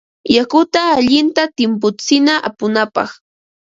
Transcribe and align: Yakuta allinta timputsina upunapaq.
Yakuta 0.35 0.79
allinta 0.97 1.43
timputsina 1.57 2.33
upunapaq. 2.49 3.09